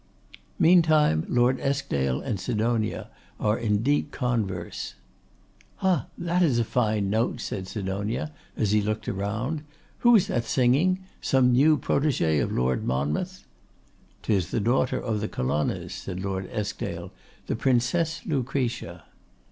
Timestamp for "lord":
1.29-1.59, 12.51-12.83, 16.25-16.49